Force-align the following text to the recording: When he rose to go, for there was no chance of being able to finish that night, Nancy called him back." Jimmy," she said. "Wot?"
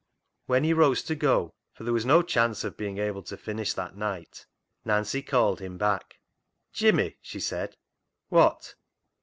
When 0.47 0.63
he 0.63 0.73
rose 0.73 1.03
to 1.03 1.13
go, 1.13 1.53
for 1.73 1.83
there 1.83 1.93
was 1.93 2.07
no 2.07 2.23
chance 2.23 2.63
of 2.63 2.75
being 2.75 2.97
able 2.97 3.21
to 3.21 3.37
finish 3.37 3.73
that 3.75 3.95
night, 3.95 4.47
Nancy 4.83 5.21
called 5.21 5.59
him 5.59 5.77
back." 5.77 6.15
Jimmy," 6.73 7.17
she 7.21 7.39
said. 7.39 7.77
"Wot?" 8.31 8.73